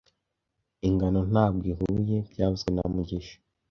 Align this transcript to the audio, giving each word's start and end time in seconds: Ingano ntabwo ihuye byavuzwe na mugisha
Ingano 0.87 1.19
ntabwo 1.31 1.65
ihuye 1.73 2.17
byavuzwe 2.31 2.69
na 2.75 2.83
mugisha 2.93 3.35